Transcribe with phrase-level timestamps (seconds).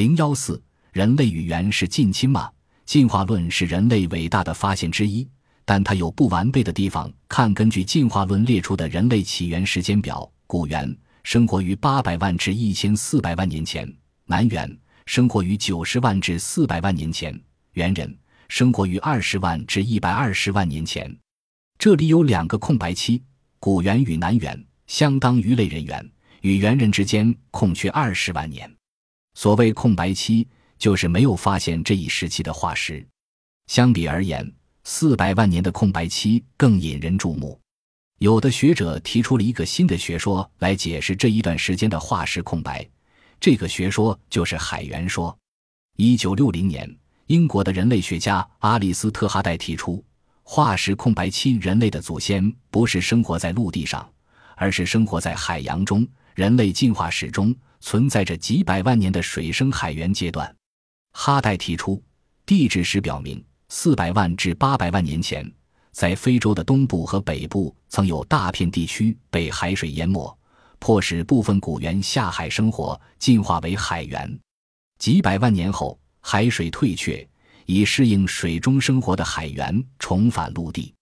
[0.00, 0.58] 零幺四，
[0.92, 2.50] 人类与猿是近亲吗？
[2.86, 5.28] 进化论是人类伟大的发现之一，
[5.66, 7.12] 但它有不完备的地方。
[7.28, 13.86] 看根据进化论列出的人类起源时间表，古猿生活于八百万至一千四百万年前，
[14.24, 14.74] 南猿
[15.04, 17.38] 生活于九十万至四百万年前，
[17.74, 21.14] 猿人生活于二十万至一百二十万年前。
[21.78, 23.22] 这里有两个空白期：
[23.58, 26.10] 古猿与南猿，相当于类人猿
[26.40, 28.74] 与猿人之间空缺二十万年。
[29.34, 30.46] 所谓空白期，
[30.78, 33.06] 就是没有发现这一时期的化石。
[33.66, 34.52] 相比而言，
[34.84, 37.58] 四百万年的空白期更引人注目。
[38.18, 42.86] 有的学者提出了一个新的学说来解释这一段时间的化石空白，
[43.40, 45.34] 这个学说就是海猿说。
[45.96, 46.94] 一九六零年，
[47.26, 50.04] 英国的人类学家阿里斯特哈代提出，
[50.42, 54.06] 化石空白期人类的祖先不是生活在陆地上，
[54.56, 56.06] 而是生活在海洋中。
[56.34, 57.54] 人类进化史中。
[57.80, 60.54] 存在着几百万年的水生海猿阶段。
[61.12, 62.02] 哈代提出，
[62.46, 65.50] 地质史表明，四百万至八百万年前，
[65.92, 70.38] 在非洲的东部和北部曾有大片地区被海水淹没，
[70.78, 74.38] 迫使部分古猿下海生活，进化为海猿。
[74.98, 77.26] 几百万年后，海水退却，
[77.66, 80.94] 以适应水中生活的海猿重返陆地。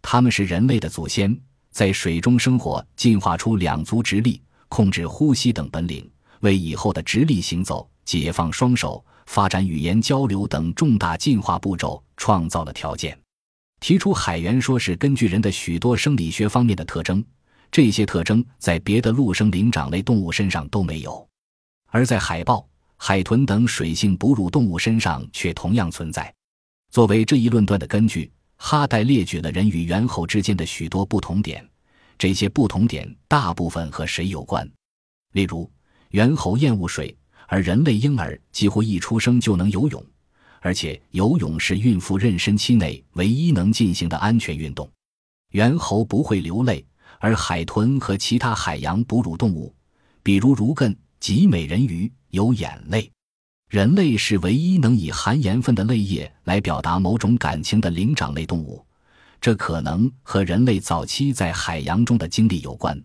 [0.00, 1.38] 他们是人类的祖先，
[1.70, 6.10] 在水中生活，进化出两足直立、控制呼吸等本领。
[6.40, 13.18] 为以后的直立行走、解放双手、发展语言交流等重大进化步骤创造了条件。
[13.80, 17.24] 提出海猿说是根据人的许多生理学方面的特征，
[17.70, 21.26] 这些特征在别的陆生灵长类动物身上都没有，
[21.86, 26.30] 而在海豹、海豚等水性哺乳动物身上却同样存在。
[26.90, 31.66] 作为这一论断的根据，哈代列举了人与猿猴之间的许多不同点，
[32.18, 34.70] 这些不同点大部分和谁有关？
[35.32, 35.70] 例如。
[36.10, 37.16] 猿猴厌恶水，
[37.46, 40.04] 而人类婴儿几乎一出生就能游泳，
[40.60, 44.90] 而且游泳是孕妇妊娠期内唯一能进行的安全运动。
[45.52, 46.84] 猿猴不会流泪，
[47.20, 49.72] 而海豚和其他海洋哺乳动物，
[50.22, 53.10] 比如如艮及美人鱼，有眼泪。
[53.68, 58.84] 人类是唯一能以含盐分的泪液来表达某种感情的灵长类动物，
[59.40, 63.00] 这可能和人类早期在海洋中的经历有关。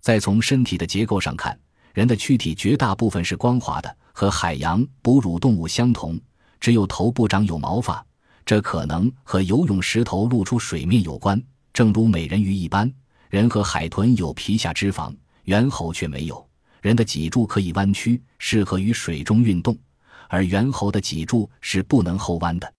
[0.00, 1.58] 再从身体的结构上看。
[1.94, 6.18] 人的躯体绝大部分是光滑的，和海洋哺乳动物相同，
[6.60, 8.04] 只有头部长有毛发。
[8.44, 11.42] 这可能和游泳时头露出水面有关。
[11.72, 12.90] 正如美人鱼一般，
[13.28, 16.48] 人和海豚有皮下脂肪，猿猴却没有。
[16.80, 19.76] 人的脊柱可以弯曲，适合于水中运动，
[20.28, 22.72] 而猿猴的脊柱是不能后弯的。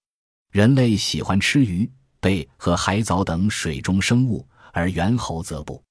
[0.52, 1.90] 人类喜欢吃鱼、
[2.20, 5.82] 贝和海藻等水中生物，而猿猴则不。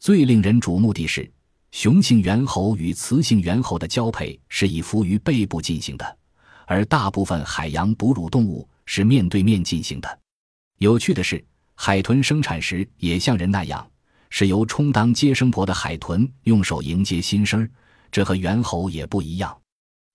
[0.00, 1.30] 最令人瞩目的是。
[1.70, 6.18] 雄性猿猴与雌性猿猴的交配是以伏于背部进行的，
[6.66, 10.18] 而大部分海洋哺乳动物是面对面进行的。
[10.78, 13.88] 有趣的是，海豚生产时也像人那样，
[14.30, 17.68] 是由充当接生婆的海豚用手迎接新生，
[18.10, 19.56] 这和猿猴也不一样。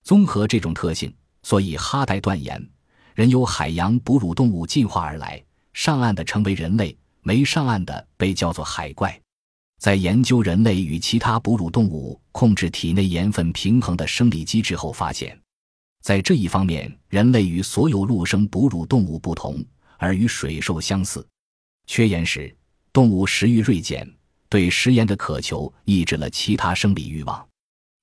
[0.04, 2.68] 综合这种特性，所以哈代断言，
[3.14, 5.42] 人由海洋哺乳动物进化而来，
[5.74, 9.18] 上岸的成为人类，没上岸的被叫做海怪。
[9.84, 15.38] 在研究人类与其他哺乳动物控制体内盐分平衡的生理机制后，发现，
[16.02, 19.62] 在这一方面，人类与所有陆生哺乳动物不同，
[19.98, 21.28] 而与水兽相似。
[21.86, 22.56] 缺盐时，
[22.94, 24.10] 动物食欲锐减，
[24.48, 27.46] 对食盐的渴求抑制了其他生理欲望。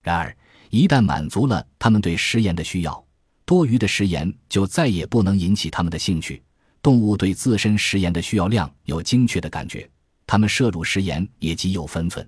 [0.02, 0.36] 然而，
[0.68, 3.02] 一旦满足了它们对食盐的需要，
[3.46, 6.42] 多余的食盐就再也不能引起它们的兴趣。
[6.82, 9.88] 动物对自身食盐的需要量有精确的感觉。
[10.30, 12.24] 他们摄入食盐也极有分寸，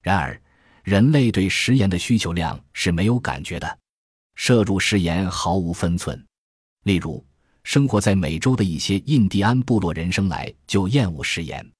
[0.00, 0.40] 然而
[0.82, 3.78] 人类对食盐的需求量是没有感觉的，
[4.34, 6.24] 摄入食盐毫无分寸。
[6.84, 7.22] 例如，
[7.62, 11.70] 生活在美洲的一些印第安部落人生来就厌恶食盐，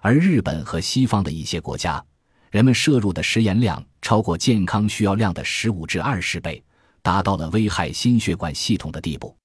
[0.00, 2.02] 而日本和西方的一些国家，
[2.50, 6.64] 人们摄入的食盐量超过健康需要量的十五至二十倍，
[7.02, 9.36] 达到了危害心血管系统的地步。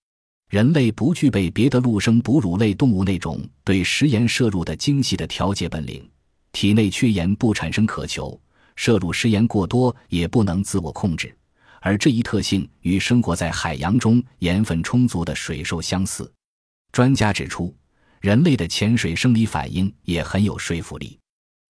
[0.49, 6.09] 人类不具备别的陆生哺乳类动物那种对食盐摄入的精细的调节本领，
[6.53, 8.39] 体内缺盐不产生渴求，
[8.77, 11.35] 摄入食盐过多也不能自我控制，
[11.81, 16.31] 而这一特性与生活在海洋中盐分充足的水兽相似。
[16.93, 17.75] 专家指出，
[18.21, 21.19] 人类的潜水生理反应也很有说服力。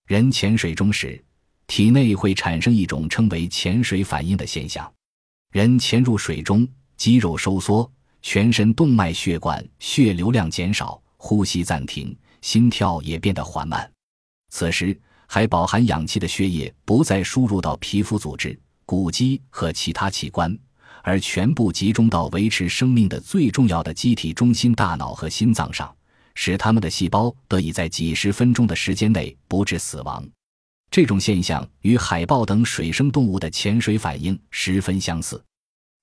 [0.05, 1.19] 人潜水中时，
[1.65, 4.89] 体内会产生一种称为潜水反应的现象。
[5.51, 7.91] 人潜入水中，肌肉收缩。
[8.21, 13.89] 全身动脉血管血流量减少，呼吸暂停，心跳也变得缓慢。
[14.49, 20.57] 此时，还饱含氧气的血液不再输入到皮肤组织、骨肌和其他器官，
[21.03, 25.93] 而全部集中到维持生命的最重要的机体中心——大脑和心脏上，
[26.33, 30.25] 使它们的细胞得以在几十分钟的时间内不致死亡。
[30.89, 35.43] 这种现象与海豹等水生动物的潜水反应十分相似。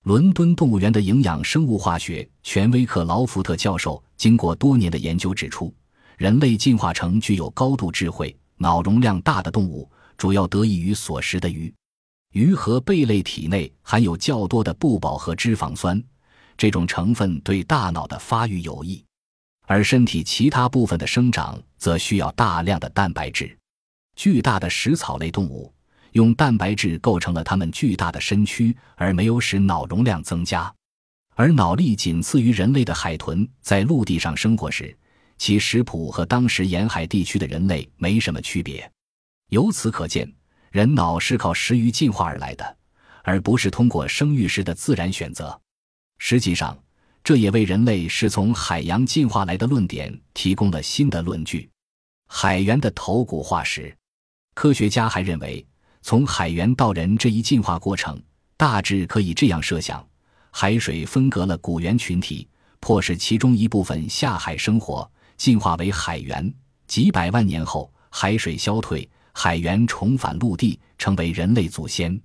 [0.05, 5.75] 伦敦动物园的营养生物化学权威克劳福特教授经过多年的研究指出，
[6.19, 11.73] 人类进化成具有高度智慧、脑容量大的动物，主要得益于所食的鱼。
[12.33, 16.03] 鱼和贝类体内含有较多的不饱和脂肪酸，
[16.59, 19.03] 这种成分对大脑的发育有益，
[19.63, 23.57] 而身体其他部分的生长则需要大量的蛋白质。
[24.17, 25.73] 巨大的食草类动物
[26.15, 30.73] 用蛋白质构成了它们巨大的身躯，而没有使脑容量增加。
[31.35, 34.97] 而脑力仅次于人类的海豚在陆地上生活时，
[35.39, 38.89] 其食谱和当时沿海地区的人类没什么区别。
[39.49, 40.33] 由此可见，
[40.71, 42.77] 人脑是靠食鱼进化而来的，
[43.25, 45.61] 而不是通过生育时的自然选择。
[46.19, 46.79] 实际上，
[47.25, 51.69] 这也为人类是从海洋进化来的论点提供了新的论据。
[52.29, 53.93] 海猿的头骨化石。
[54.55, 55.67] 科学家还认为，
[56.05, 58.23] 从海猿到人这一进化过程，
[58.59, 60.07] 大致可以这样设想：
[60.51, 62.47] 海水分隔了古猿群体，
[62.79, 66.55] 迫使其中一部分下海生活，进化为海猿。
[66.87, 72.21] 几百万年后，海水消退，海猿重返陆地，成为人类祖先。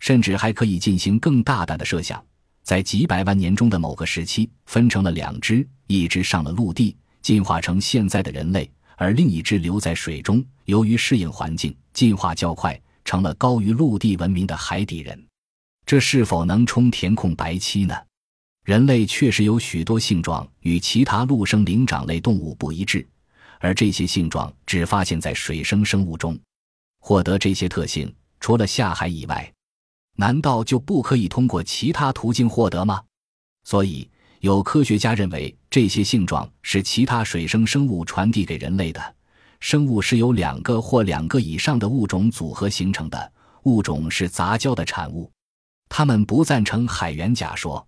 [0.00, 2.20] 甚至还可以进行更大胆的设想：
[2.64, 8.68] 在几百万年中的某个时期，分成了两只，一只上了陆地，进化成现在的人类。
[8.96, 15.26] 而另一只留在水中，由于适应环境，进化较快，成了高于陆地文明的海底人。
[15.86, 17.94] 这是否能充填空白期呢？
[18.64, 23.06] 人类确实有许多性状与其他陆生灵长类动物不一致，
[23.58, 26.38] 而这些性状只发现在水生生物中。
[27.00, 29.52] 获得这些特性，除了下海以外，
[30.16, 33.02] 难道就不可以通过其他途径获得吗？
[33.64, 34.08] 所以。
[34.42, 39.14] 有科学家认为，这些性状是其他水生生物传递给人类的。
[39.62, 43.32] 生物是由两个或两个以上的物种组合形成的，
[43.62, 45.30] 物种是杂交的产物。
[45.88, 47.86] 他们不赞成海猿假说，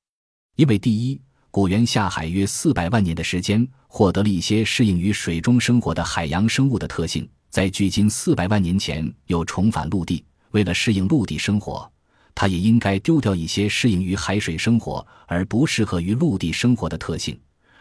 [0.54, 11.90] 因为第一，古猿下海约四百万年的时间，获得了一些适应于水中生活的海洋生物的特性，在距今四百万年前又重返陆地，为了适应陆地生活。
[12.36, 17.36] 它也应该丢掉一些适应于海水生活而不适合于陆地生活的特性，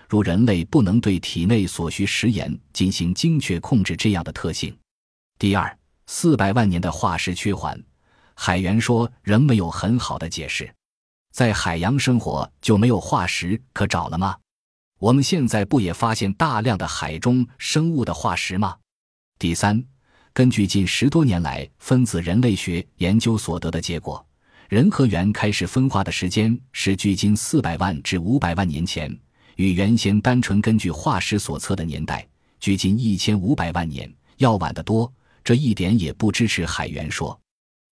[0.10, 4.76] 如人类不能对体内所需食盐进行精确控制这样的特性。
[5.40, 5.78] 第二，
[6.08, 7.82] 四百万年的化石缺环，
[8.36, 10.74] 海员说仍没有很好的解释。
[11.32, 14.38] 在海洋生活就没有化石可找了吗？
[15.00, 18.78] 我们现在不也发现大量的海中生物的化石吗？
[19.40, 19.84] 第三，
[20.32, 24.26] 根据近十多年来分子人类学研究所得的结果。
[24.70, 29.14] 人和猿开始分化的时间是距今四百万至五百万年前，
[29.56, 32.28] 与原先单纯根据化石所测的年代
[32.60, 35.12] 距今一千五百万年要晚得多。
[35.44, 37.38] 这一点也不支持海猿说。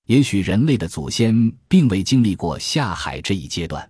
[0.07, 3.87] 也许人类的祖先并未经历过下海这一阶段。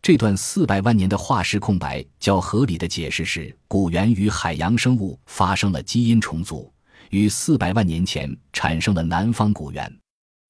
[0.00, 6.72] 这段四百万年的化石空白，较合理的解释是古猿与海洋生物发生了基因重组，
[7.10, 9.98] 于四百万年前产生了南方古猿。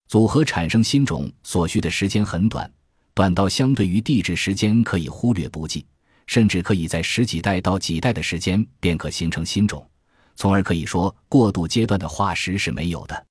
[0.08, 2.70] 组合产生新种所需的时间很短，
[3.12, 5.84] 短到相对于地质时间可以忽略不计，
[6.26, 9.86] 甚至可以在十几代到几代的时间便可形成新种，
[10.36, 13.26] 从而可以说过渡阶段的化石是没有的。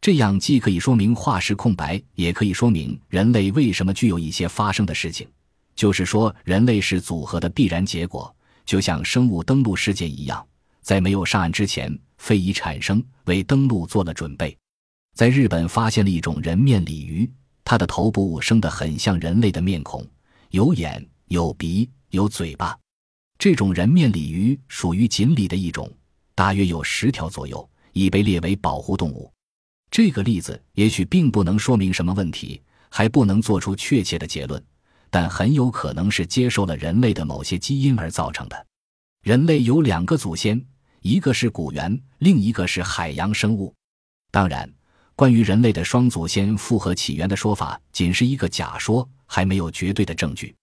[0.00, 5.26] 这样既可以说明化石空白，也可以说明人类为什么具有一些发生的事情，
[5.74, 8.32] 就是说人类是组合的必然结果，
[8.64, 10.46] 就像生物登陆事件一样，
[10.80, 14.56] 在没有上岸之前，非已产生，为登陆做了准备。
[15.14, 17.28] 在日本发现了一种人面鲤鱼，
[17.64, 20.06] 它的头部生得很像人类的面孔，
[20.50, 22.78] 有眼、有鼻、有嘴巴。
[23.38, 25.90] 这种人面鲤鱼属于锦鲤的一种，
[26.34, 29.32] 大约有十条左右，已被列为保护动物。
[29.90, 34.62] 这个例子也许并不能说明什么问题，还不能做出确切的结论，
[35.10, 38.66] 但很有可能是接受了人类的某些基因而造成的。
[39.22, 40.64] 人类有两个祖先，
[41.02, 43.74] 一个是古猿，另一个是海洋生物。
[44.30, 44.70] 当然。
[45.18, 50.54] 关于人类的双祖先复合起源的说法，仅是一个假说，还没有绝对的证据。